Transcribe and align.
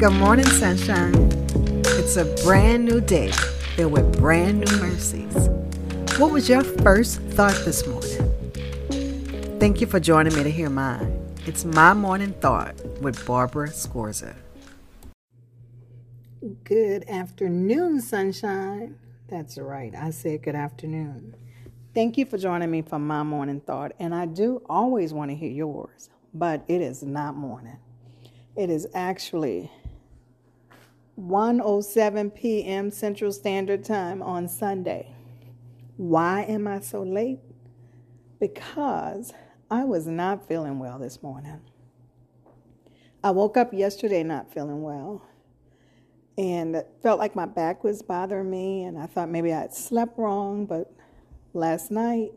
Good 0.00 0.14
morning, 0.14 0.46
sunshine. 0.46 1.12
It's 1.84 2.16
a 2.16 2.24
brand 2.42 2.86
new 2.86 3.02
day 3.02 3.30
filled 3.76 3.92
with 3.92 4.18
brand 4.18 4.60
new 4.60 4.76
mercies. 4.78 5.50
What 6.18 6.32
was 6.32 6.48
your 6.48 6.64
first 6.64 7.20
thought 7.20 7.54
this 7.66 7.86
morning? 7.86 9.60
Thank 9.60 9.82
you 9.82 9.86
for 9.86 10.00
joining 10.00 10.34
me 10.34 10.42
to 10.42 10.50
hear 10.50 10.70
mine. 10.70 11.36
It's 11.44 11.66
my 11.66 11.92
morning 11.92 12.32
thought 12.32 12.82
with 13.02 13.26
Barbara 13.26 13.68
Scorza. 13.68 14.34
Good 16.64 17.04
afternoon, 17.06 18.00
sunshine. 18.00 18.98
That's 19.28 19.58
right. 19.58 19.94
I 19.94 20.12
said 20.12 20.42
good 20.42 20.54
afternoon. 20.54 21.34
Thank 21.92 22.16
you 22.16 22.24
for 22.24 22.38
joining 22.38 22.70
me 22.70 22.80
for 22.80 22.98
my 22.98 23.22
morning 23.22 23.60
thought. 23.60 23.92
And 24.00 24.14
I 24.14 24.24
do 24.24 24.62
always 24.64 25.12
want 25.12 25.30
to 25.30 25.34
hear 25.34 25.50
yours, 25.50 26.08
but 26.32 26.64
it 26.68 26.80
is 26.80 27.02
not 27.02 27.36
morning. 27.36 27.76
It 28.56 28.70
is 28.70 28.86
actually 28.94 29.70
1:07 31.20 32.34
p.m. 32.34 32.90
Central 32.90 33.30
Standard 33.30 33.84
Time 33.84 34.22
on 34.22 34.48
Sunday. 34.48 35.14
Why 35.96 36.42
am 36.44 36.66
I 36.66 36.80
so 36.80 37.02
late? 37.02 37.40
Because 38.38 39.34
I 39.70 39.84
was 39.84 40.06
not 40.06 40.48
feeling 40.48 40.78
well 40.78 40.98
this 40.98 41.22
morning. 41.22 41.60
I 43.22 43.32
woke 43.32 43.58
up 43.58 43.74
yesterday 43.74 44.22
not 44.22 44.50
feeling 44.52 44.82
well 44.82 45.22
and 46.38 46.82
felt 47.02 47.18
like 47.18 47.36
my 47.36 47.44
back 47.44 47.84
was 47.84 48.00
bothering 48.00 48.50
me 48.50 48.84
and 48.84 48.98
I 48.98 49.04
thought 49.04 49.28
maybe 49.28 49.52
I 49.52 49.60
had 49.60 49.74
slept 49.74 50.18
wrong, 50.18 50.64
but 50.64 50.90
last 51.52 51.90
night 51.90 52.32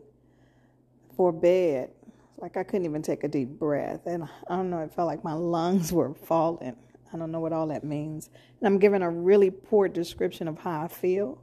for 1.16 1.32
bed, 1.32 1.90
like 2.36 2.58
I 2.58 2.64
couldn't 2.64 2.84
even 2.84 3.00
take 3.00 3.24
a 3.24 3.28
deep 3.28 3.48
breath 3.48 4.04
and 4.04 4.24
I 4.24 4.56
don't 4.56 4.68
know, 4.68 4.80
it 4.80 4.92
felt 4.92 5.06
like 5.06 5.24
my 5.24 5.32
lungs 5.32 5.90
were 5.90 6.12
falling. 6.12 6.76
I 7.14 7.16
don't 7.16 7.30
know 7.30 7.38
what 7.38 7.52
all 7.52 7.68
that 7.68 7.84
means. 7.84 8.28
And 8.60 8.66
I'm 8.66 8.78
giving 8.78 9.00
a 9.00 9.08
really 9.08 9.50
poor 9.50 9.88
description 9.88 10.48
of 10.48 10.58
how 10.58 10.82
I 10.82 10.88
feel. 10.88 11.40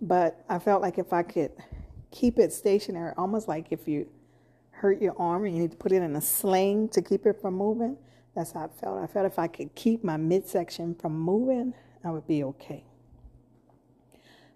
But 0.00 0.44
I 0.48 0.58
felt 0.58 0.82
like 0.82 0.98
if 0.98 1.12
I 1.12 1.22
could 1.22 1.52
keep 2.10 2.38
it 2.38 2.52
stationary, 2.52 3.14
almost 3.16 3.48
like 3.48 3.68
if 3.70 3.88
you 3.88 4.06
hurt 4.70 5.00
your 5.00 5.18
arm 5.18 5.46
and 5.46 5.56
you 5.56 5.62
need 5.62 5.70
to 5.70 5.76
put 5.76 5.92
it 5.92 6.02
in 6.02 6.14
a 6.16 6.20
sling 6.20 6.90
to 6.90 7.00
keep 7.00 7.24
it 7.24 7.40
from 7.40 7.54
moving, 7.54 7.96
that's 8.34 8.52
how 8.52 8.64
I 8.64 8.80
felt. 8.80 9.02
I 9.02 9.06
felt 9.06 9.24
if 9.24 9.38
I 9.38 9.46
could 9.46 9.74
keep 9.74 10.04
my 10.04 10.18
midsection 10.18 10.94
from 10.96 11.18
moving, 11.18 11.72
I 12.04 12.10
would 12.10 12.26
be 12.26 12.44
okay. 12.44 12.84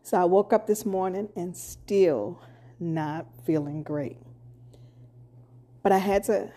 So 0.02 0.18
I 0.20 0.24
woke 0.26 0.52
up 0.52 0.66
this 0.66 0.84
morning 0.84 1.30
and 1.36 1.56
still 1.56 2.42
not 2.78 3.26
feeling 3.46 3.82
great. 3.82 4.18
But 5.82 5.92
I 5.92 5.98
had 5.98 6.24
to 6.24 6.52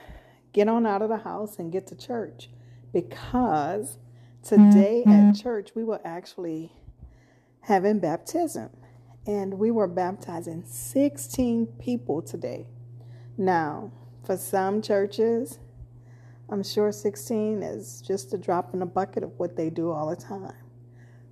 get 0.51 0.67
on 0.67 0.85
out 0.85 1.01
of 1.01 1.07
the 1.07 1.17
house 1.17 1.57
and 1.57 1.71
get 1.71 1.87
to 1.87 1.95
church 1.95 2.49
because 2.93 3.97
today 4.43 5.03
mm-hmm. 5.05 5.29
at 5.29 5.35
church 5.35 5.71
we 5.75 5.83
were 5.83 6.01
actually 6.05 6.71
having 7.61 7.99
baptism 7.99 8.69
and 9.27 9.53
we 9.53 9.71
were 9.71 9.87
baptizing 9.87 10.63
16 10.65 11.67
people 11.79 12.21
today. 12.21 12.65
Now, 13.37 13.91
for 14.25 14.35
some 14.35 14.81
churches, 14.81 15.59
I'm 16.49 16.63
sure 16.63 16.91
16 16.91 17.61
is 17.61 18.01
just 18.01 18.33
a 18.33 18.37
drop 18.37 18.73
in 18.73 18.79
the 18.79 18.85
bucket 18.85 19.23
of 19.23 19.31
what 19.37 19.55
they 19.55 19.69
do 19.69 19.91
all 19.91 20.09
the 20.09 20.15
time. 20.15 20.53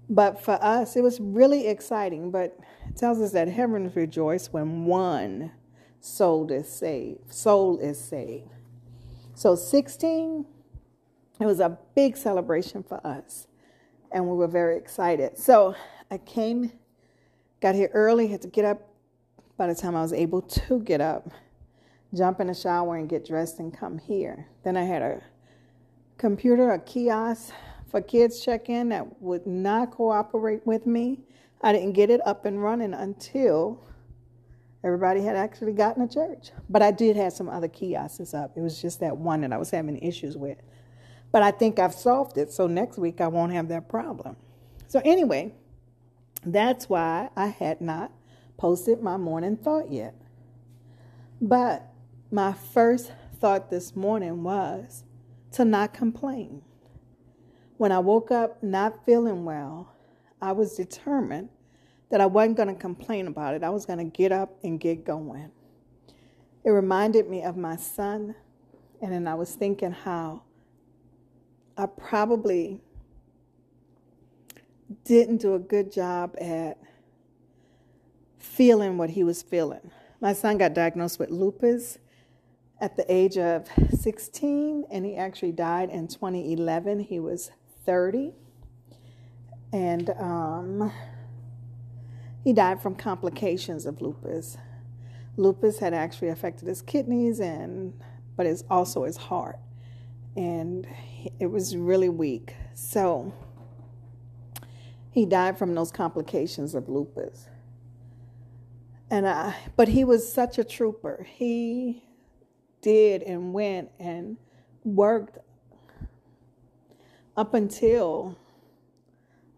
But 0.10 0.42
for 0.42 0.58
us, 0.64 0.96
it 0.96 1.02
was 1.02 1.20
really 1.20 1.68
exciting. 1.68 2.32
But 2.32 2.58
it 2.88 2.98
tells 2.98 3.20
us 3.20 3.32
that 3.34 3.48
heavens 3.48 3.96
rejoice 3.96 4.52
when 4.52 4.86
one 4.86 5.52
soul 6.00 6.52
is 6.52 6.68
saved. 6.68 7.32
Soul 7.32 7.80
is 7.80 8.00
saved. 8.00 8.50
So 9.36 9.56
16 9.56 10.46
it 11.40 11.46
was 11.46 11.60
a 11.60 11.78
big 11.96 12.18
celebration 12.18 12.84
for 12.84 13.06
us, 13.06 13.48
and 14.12 14.28
we 14.28 14.36
were 14.36 14.48
very 14.48 14.78
excited. 14.78 15.38
So 15.38 15.76
I 16.12 16.18
came, 16.18 16.72
got 17.62 17.76
here 17.76 17.90
early, 17.94 18.28
had 18.28 18.42
to 18.42 18.48
get 18.48 18.66
up. 18.66 18.86
By 19.58 19.68
the 19.68 19.76
time 19.76 19.96
I 19.96 20.02
was 20.02 20.14
able 20.14 20.42
to 20.42 20.80
get 20.80 21.02
up, 21.02 21.30
jump 22.14 22.40
in 22.40 22.48
the 22.48 22.54
shower 22.54 22.96
and 22.96 23.10
get 23.10 23.26
dressed 23.26 23.60
and 23.60 23.78
come 23.78 23.98
here. 23.98 24.48
Then 24.64 24.78
I 24.78 24.84
had 24.84 25.02
a 25.02 25.22
computer, 26.18 26.72
a 26.72 26.80
kiosk 26.80 27.54
for 27.90 28.02
kids 28.02 28.44
check 28.44 28.70
in 28.70 28.90
that 28.90 29.22
would 29.22 29.46
not 29.46 29.92
cooperate 29.92 30.66
with 30.66 30.86
me. 30.86 31.20
I 31.62 31.74
didn't 31.74 31.94
get 31.94 32.10
it 32.10 32.26
up 32.26 32.46
and 32.46 32.64
running 32.64 32.94
until 32.94 33.84
everybody 34.84 35.22
had 35.22 35.36
actually 35.36 35.74
gotten 35.74 36.08
to 36.08 36.14
church. 36.14 36.52
But 36.70 36.82
I 36.82 36.92
did 36.92 37.16
have 37.18 37.34
some 37.34 37.50
other 37.50 37.68
kiosks 37.68 38.34
up. 38.34 38.56
It 38.56 38.62
was 38.62 38.82
just 38.82 39.00
that 39.02 39.18
one 39.18 39.42
that 39.42 39.52
I 39.52 39.58
was 39.58 39.72
having 39.72 39.98
issues 39.98 40.38
with. 40.38 40.58
But 41.32 41.44
I 41.44 41.52
think 41.52 41.80
I've 41.80 41.94
solved 41.94 42.38
it, 42.38 42.52
so 42.52 42.68
next 42.68 42.98
week 42.98 43.22
I 43.22 43.28
won't 43.28 43.54
have 43.54 43.68
that 43.68 43.88
problem. 43.88 44.36
So, 44.88 45.02
anyway, 45.06 45.54
that's 46.44 46.90
why 46.90 47.30
I 47.36 47.48
had 47.48 47.82
not 47.82 48.12
posted 48.58 49.02
my 49.02 49.18
morning 49.18 49.58
thought 49.58 49.92
yet. 49.92 50.16
But 51.42 51.88
my 52.32 52.54
first 52.54 53.12
thought 53.40 53.70
this 53.70 53.96
morning 53.96 54.44
was 54.44 55.04
to 55.52 55.66
not 55.66 55.94
complain. 55.94 56.62
When 57.78 57.92
I 57.92 58.00
woke 58.00 58.32
up 58.32 58.62
not 58.62 59.06
feeling 59.06 59.46
well, 59.46 59.94
I 60.42 60.52
was 60.52 60.76
determined 60.76 61.50
that 62.10 62.22
I 62.22 62.26
wasn't 62.26 62.58
going 62.58 62.70
to 62.70 62.76
complain 62.76 63.28
about 63.28 63.54
it. 63.54 63.64
I 63.64 63.70
was 63.70 63.86
going 63.86 64.00
to 64.00 64.06
get 64.06 64.32
up 64.32 64.58
and 64.64 64.80
get 64.80 65.06
going. 65.06 65.52
It 66.66 66.72
reminded 66.72 67.30
me 67.30 67.44
of 67.44 67.56
my 67.56 67.76
son, 67.78 68.36
and 69.02 69.14
then 69.14 69.28
I 69.28 69.36
was 69.36 69.56
thinking 69.56 69.92
how 69.92 70.44
I 71.80 71.86
probably 71.86 72.82
didn't 75.06 75.38
do 75.38 75.56
a 75.56 75.60
good 75.60 75.94
job 75.94 76.36
at 76.38 76.78
feeling 78.38 78.98
what 78.98 79.12
he 79.12 79.24
was 79.24 79.42
feeling. 79.42 79.90
My 80.20 80.34
son 80.34 80.58
got 80.58 80.74
diagnosed 80.74 81.20
with 81.20 81.30
lupus 81.30 81.98
at 82.82 82.98
the 82.98 83.06
age 83.10 83.38
of 83.38 83.70
16, 83.98 84.88
and 84.92 85.06
he 85.06 85.16
actually 85.16 85.54
died 85.54 85.90
in 85.90 86.10
2011. 86.10 87.00
He 87.00 87.22
was 87.22 87.50
30. 87.86 88.34
And 89.72 90.10
um, 90.20 90.92
he 92.44 92.52
died 92.52 92.82
from 92.82 92.94
complications 92.94 93.86
of 93.86 94.02
lupus. 94.02 94.58
Lupus 95.38 95.80
had 95.80 95.94
actually 95.94 96.28
affected 96.28 96.68
his 96.68 96.82
kidneys, 96.82 97.40
and 97.40 97.94
but 98.36 98.46
it's 98.46 98.66
also 98.70 99.06
his 99.06 99.16
heart 99.16 99.60
and 100.40 100.88
it 101.38 101.48
was 101.48 101.76
really 101.76 102.08
weak. 102.08 102.56
So 102.74 103.34
he 105.12 105.26
died 105.26 105.58
from 105.60 105.76
those 105.76 105.92
complications 105.92 106.76
of 106.76 106.88
lupus. 106.88 107.50
And 109.12 109.28
I, 109.28 109.54
but 109.76 109.90
he 109.90 110.06
was 110.06 110.32
such 110.32 110.58
a 110.58 110.64
trooper. 110.64 111.28
He 111.30 112.06
did 112.82 113.22
and 113.24 113.54
went 113.54 113.90
and 114.00 114.38
worked 114.86 115.40
up 117.36 117.54
until 117.54 118.38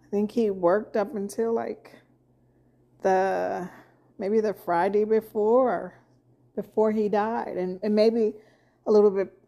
I 0.03 0.09
think 0.09 0.31
he 0.31 0.49
worked 0.49 0.97
up 0.97 1.15
until 1.15 1.53
like 1.53 1.91
the 3.03 3.69
maybe 4.17 4.39
the 4.39 4.55
Friday 4.55 5.03
before 5.03 5.93
before 6.55 6.91
he 6.91 7.07
died 7.07 7.55
and, 7.57 7.79
and 7.83 7.93
maybe 7.93 8.33
a 8.87 8.91
little 8.91 9.11
bit 9.11 9.40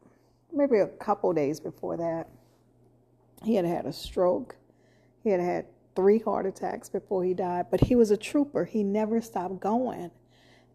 maybe 0.53 0.79
a 0.79 0.87
couple 0.87 1.33
days 1.33 1.59
before 1.59 1.97
that, 1.97 2.27
he 3.43 3.55
had 3.55 3.65
had 3.65 3.85
a 3.85 3.93
stroke. 3.93 4.55
He 5.23 5.29
had 5.29 5.39
had 5.39 5.65
three 5.95 6.19
heart 6.19 6.45
attacks 6.45 6.89
before 6.89 7.23
he 7.23 7.33
died, 7.33 7.67
but 7.69 7.81
he 7.81 7.95
was 7.95 8.11
a 8.11 8.17
trooper. 8.17 8.65
He 8.65 8.83
never 8.83 9.21
stopped 9.21 9.59
going. 9.59 10.11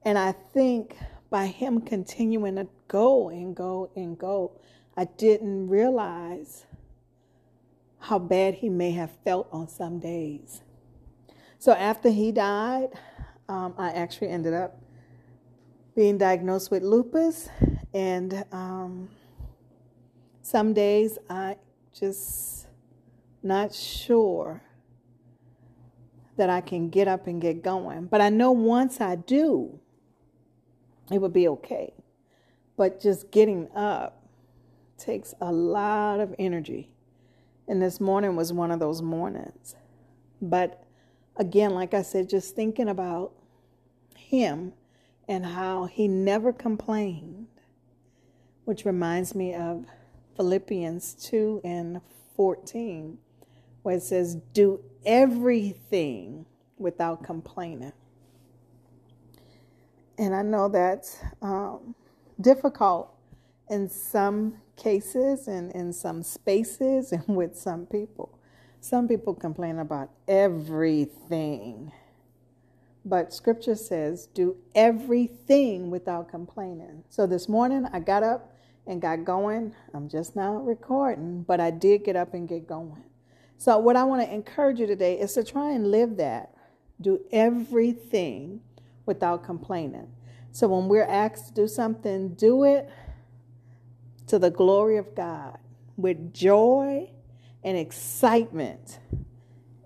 And 0.02 0.18
I 0.18 0.32
think 0.32 0.96
by 1.30 1.46
him 1.46 1.80
continuing 1.80 2.56
to 2.56 2.66
go 2.86 3.28
and 3.28 3.54
go 3.54 3.90
and 3.96 4.18
go, 4.18 4.52
I 4.96 5.04
didn't 5.04 5.68
realize 5.68 6.66
how 7.98 8.18
bad 8.18 8.54
he 8.54 8.68
may 8.68 8.92
have 8.92 9.10
felt 9.24 9.48
on 9.52 9.68
some 9.68 9.98
days. 9.98 10.62
So 11.58 11.72
after 11.72 12.10
he 12.10 12.32
died, 12.32 12.90
um, 13.48 13.74
I 13.76 13.90
actually 13.90 14.28
ended 14.28 14.54
up 14.54 14.80
being 15.96 16.16
diagnosed 16.16 16.70
with 16.70 16.84
lupus, 16.84 17.48
and 17.92 18.44
um, 18.52 19.08
some 20.48 20.72
days 20.72 21.18
I 21.28 21.56
just 21.92 22.68
not 23.42 23.74
sure 23.74 24.62
that 26.38 26.48
I 26.48 26.62
can 26.62 26.88
get 26.88 27.06
up 27.06 27.26
and 27.26 27.38
get 27.38 27.62
going. 27.62 28.06
But 28.06 28.22
I 28.22 28.30
know 28.30 28.52
once 28.52 28.98
I 28.98 29.16
do, 29.16 29.78
it 31.12 31.20
will 31.20 31.28
be 31.28 31.48
okay. 31.48 31.92
But 32.78 32.98
just 32.98 33.30
getting 33.30 33.68
up 33.74 34.26
takes 34.96 35.34
a 35.40 35.52
lot 35.52 36.18
of 36.18 36.34
energy. 36.38 36.94
And 37.66 37.82
this 37.82 38.00
morning 38.00 38.34
was 38.34 38.50
one 38.50 38.70
of 38.70 38.80
those 38.80 39.02
mornings. 39.02 39.74
But 40.40 40.82
again, 41.36 41.74
like 41.74 41.92
I 41.92 42.00
said, 42.00 42.30
just 42.30 42.56
thinking 42.56 42.88
about 42.88 43.32
him 44.16 44.72
and 45.28 45.44
how 45.44 45.84
he 45.84 46.08
never 46.08 46.54
complained, 46.54 47.48
which 48.64 48.86
reminds 48.86 49.34
me 49.34 49.54
of 49.54 49.84
Philippians 50.38 51.14
2 51.14 51.62
and 51.64 52.00
14, 52.36 53.18
where 53.82 53.96
it 53.96 54.02
says, 54.04 54.36
Do 54.54 54.80
everything 55.04 56.46
without 56.78 57.24
complaining. 57.24 57.92
And 60.16 60.36
I 60.36 60.42
know 60.42 60.68
that's 60.68 61.18
um, 61.42 61.94
difficult 62.40 63.12
in 63.68 63.88
some 63.88 64.54
cases 64.76 65.48
and 65.48 65.72
in 65.72 65.92
some 65.92 66.22
spaces 66.22 67.12
and 67.12 67.26
with 67.26 67.56
some 67.56 67.84
people. 67.86 68.38
Some 68.80 69.08
people 69.08 69.34
complain 69.34 69.80
about 69.80 70.10
everything. 70.28 71.90
But 73.04 73.32
scripture 73.34 73.74
says, 73.74 74.28
do 74.34 74.56
everything 74.74 75.90
without 75.90 76.28
complaining. 76.28 77.02
So 77.08 77.26
this 77.26 77.48
morning 77.48 77.86
I 77.92 78.00
got 78.00 78.22
up 78.22 78.54
and 78.88 79.00
got 79.00 79.24
going. 79.24 79.74
I'm 79.94 80.08
just 80.08 80.34
now 80.34 80.56
recording, 80.56 81.42
but 81.42 81.60
I 81.60 81.70
did 81.70 82.04
get 82.04 82.16
up 82.16 82.34
and 82.34 82.48
get 82.48 82.66
going. 82.66 83.04
So, 83.58 83.78
what 83.78 83.96
I 83.96 84.04
want 84.04 84.22
to 84.22 84.34
encourage 84.34 84.80
you 84.80 84.86
today 84.86 85.20
is 85.20 85.34
to 85.34 85.44
try 85.44 85.72
and 85.72 85.90
live 85.90 86.16
that. 86.16 86.54
Do 87.00 87.20
everything 87.30 88.60
without 89.06 89.44
complaining. 89.44 90.08
So, 90.50 90.68
when 90.68 90.88
we're 90.88 91.06
asked 91.06 91.48
to 91.48 91.54
do 91.54 91.68
something, 91.68 92.34
do 92.34 92.64
it 92.64 92.90
to 94.28 94.38
the 94.38 94.50
glory 94.50 94.96
of 94.96 95.14
God 95.14 95.58
with 95.96 96.32
joy 96.32 97.10
and 97.62 97.76
excitement 97.76 99.00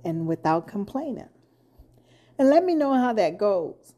and 0.04 0.26
without 0.26 0.68
complaining. 0.68 1.28
And 2.38 2.50
let 2.50 2.64
me 2.64 2.74
know 2.74 2.94
how 2.94 3.12
that 3.14 3.38
goes. 3.38 3.94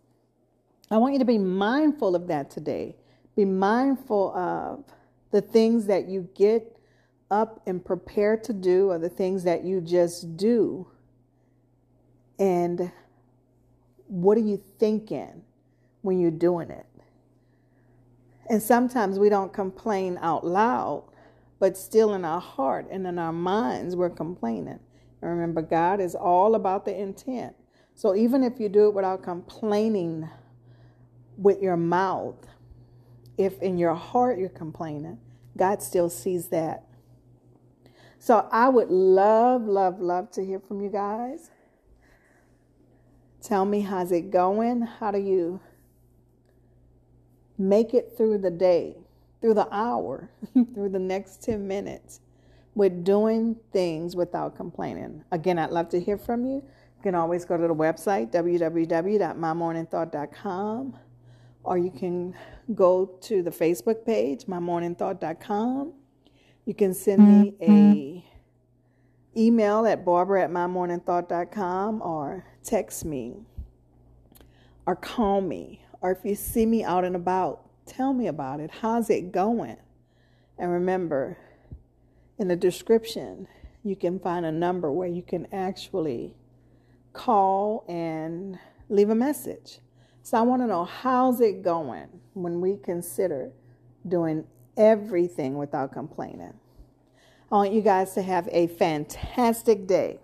I 0.90 0.98
want 0.98 1.14
you 1.14 1.18
to 1.18 1.24
be 1.24 1.38
mindful 1.38 2.14
of 2.14 2.28
that 2.28 2.50
today. 2.50 2.96
Be 3.36 3.44
mindful 3.44 4.34
of 4.36 4.84
the 5.30 5.40
things 5.40 5.86
that 5.86 6.08
you 6.08 6.28
get 6.34 6.78
up 7.30 7.60
and 7.66 7.84
prepare 7.84 8.36
to 8.36 8.52
do 8.52 8.90
or 8.90 8.98
the 8.98 9.08
things 9.08 9.44
that 9.44 9.64
you 9.64 9.80
just 9.80 10.36
do. 10.36 10.86
And 12.38 12.92
what 14.06 14.36
are 14.36 14.42
you 14.42 14.62
thinking 14.78 15.42
when 16.02 16.20
you're 16.20 16.30
doing 16.30 16.70
it? 16.70 16.86
And 18.48 18.62
sometimes 18.62 19.18
we 19.18 19.28
don't 19.28 19.52
complain 19.52 20.18
out 20.20 20.46
loud, 20.46 21.04
but 21.58 21.76
still 21.76 22.14
in 22.14 22.24
our 22.24 22.40
heart 22.40 22.86
and 22.90 23.06
in 23.06 23.18
our 23.18 23.32
minds, 23.32 23.96
we're 23.96 24.10
complaining. 24.10 24.78
And 25.22 25.30
remember, 25.30 25.62
God 25.62 26.00
is 26.00 26.14
all 26.14 26.54
about 26.54 26.84
the 26.84 26.94
intent. 26.94 27.56
So 27.94 28.14
even 28.14 28.42
if 28.42 28.60
you 28.60 28.68
do 28.68 28.88
it 28.88 28.94
without 28.94 29.22
complaining 29.22 30.28
with 31.38 31.62
your 31.62 31.76
mouth, 31.76 32.36
if 33.36 33.60
in 33.60 33.76
your 33.78 33.94
heart 33.94 34.38
you're 34.38 34.48
complaining, 34.48 35.18
God 35.56 35.82
still 35.82 36.08
sees 36.08 36.48
that. 36.48 36.84
So 38.18 38.48
I 38.50 38.68
would 38.70 38.90
love, 38.90 39.66
love, 39.66 40.00
love 40.00 40.30
to 40.32 40.44
hear 40.44 40.58
from 40.58 40.80
you 40.80 40.88
guys. 40.88 41.50
Tell 43.42 43.64
me 43.66 43.82
how's 43.82 44.10
it 44.12 44.30
going? 44.30 44.80
How 44.80 45.10
do 45.10 45.18
you 45.18 45.60
make 47.58 47.92
it 47.92 48.14
through 48.16 48.38
the 48.38 48.50
day, 48.50 48.96
through 49.42 49.52
the 49.52 49.68
hour, 49.70 50.30
through 50.74 50.88
the 50.88 50.98
next 50.98 51.42
10 51.42 51.68
minutes 51.68 52.20
with 52.74 53.04
doing 53.04 53.56
things 53.72 54.16
without 54.16 54.56
complaining? 54.56 55.22
Again, 55.30 55.58
I'd 55.58 55.68
love 55.68 55.90
to 55.90 56.00
hear 56.00 56.16
from 56.16 56.46
you. 56.46 56.54
You 56.54 57.02
can 57.02 57.14
always 57.14 57.44
go 57.44 57.58
to 57.58 57.68
the 57.68 57.74
website, 57.74 58.32
www.mymorningthought.com, 58.32 60.98
or 61.64 61.78
you 61.78 61.90
can 61.90 62.34
go 62.74 63.06
to 63.22 63.42
the 63.42 63.50
Facebook 63.50 64.04
page, 64.04 64.44
mymorningthought.com. 64.44 65.92
You 66.66 66.74
can 66.74 66.94
send 66.94 67.28
me 67.28 67.54
a 67.60 68.24
email 69.36 69.86
at 69.86 70.04
barbara 70.04 70.44
at 70.44 70.50
mymorningthought.com 70.50 72.02
or 72.02 72.46
text 72.62 73.04
me 73.04 73.34
or 74.86 74.96
call 74.96 75.40
me. 75.40 75.84
Or 76.00 76.12
if 76.12 76.18
you 76.24 76.34
see 76.34 76.66
me 76.66 76.84
out 76.84 77.04
and 77.04 77.16
about, 77.16 77.62
tell 77.86 78.12
me 78.12 78.26
about 78.26 78.60
it. 78.60 78.70
How's 78.70 79.10
it 79.10 79.32
going? 79.32 79.76
And 80.58 80.70
remember, 80.70 81.38
in 82.38 82.48
the 82.48 82.56
description, 82.56 83.48
you 83.82 83.96
can 83.96 84.18
find 84.18 84.46
a 84.46 84.52
number 84.52 84.90
where 84.92 85.08
you 85.08 85.22
can 85.22 85.46
actually 85.52 86.34
call 87.12 87.84
and 87.88 88.58
leave 88.88 89.10
a 89.10 89.14
message. 89.14 89.78
So 90.24 90.38
I 90.38 90.40
want 90.40 90.62
to 90.62 90.66
know 90.66 90.86
how's 90.86 91.42
it 91.42 91.62
going 91.62 92.08
when 92.32 92.62
we 92.62 92.78
consider 92.82 93.52
doing 94.08 94.46
everything 94.74 95.58
without 95.58 95.92
complaining. 95.92 96.54
I 97.52 97.54
want 97.56 97.72
you 97.74 97.82
guys 97.82 98.14
to 98.14 98.22
have 98.22 98.48
a 98.50 98.68
fantastic 98.68 99.86
day. 99.86 100.20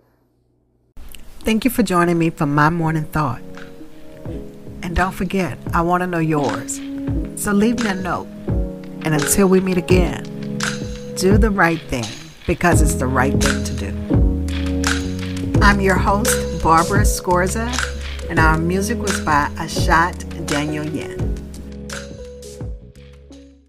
Thank 1.41 1.65
you 1.65 1.69
for 1.69 1.83
joining 1.83 2.17
me 2.17 2.31
for 2.31 2.47
my 2.47 2.71
morning 2.71 3.03
thought. 3.03 3.43
And 4.81 4.95
don't 4.95 5.11
forget, 5.11 5.59
I 5.71 5.81
want 5.81 6.01
to 6.01 6.07
know 6.07 6.17
yours. 6.17 6.77
So 7.35 7.51
leave 7.51 7.83
me 7.83 7.91
a 7.91 7.93
note. 7.93 8.25
And 9.05 9.13
until 9.13 9.49
we 9.49 9.59
meet 9.59 9.77
again, 9.77 10.23
do 11.15 11.37
the 11.37 11.51
right 11.51 11.79
thing 11.79 12.05
because 12.47 12.81
it's 12.81 12.95
the 12.95 13.05
right 13.05 13.39
thing 13.39 13.63
to 13.65 13.73
do. 13.75 15.61
I'm 15.61 15.79
your 15.79 15.95
host, 15.95 16.63
Barbara 16.63 17.01
Scorza, 17.01 17.90
and 18.31 18.39
our 18.39 18.57
music 18.57 18.97
was 18.97 19.19
by 19.19 19.49
Ashat 19.57 20.47
Daniel 20.47 20.85
Yen. 20.85 21.20